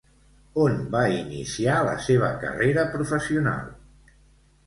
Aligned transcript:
On 0.61 0.77
va 0.93 1.01
iniciar 1.17 1.75
la 1.89 1.93
seva 2.07 2.31
carrera 2.45 2.85
professional? 2.95 3.71